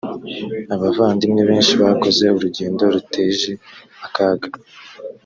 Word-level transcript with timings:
abavandimwe 0.75 1.41
benshi 1.49 1.73
bakoze 1.81 2.23
urugendo 2.35 2.81
ruteje 2.93 3.51
akaga. 4.05 4.49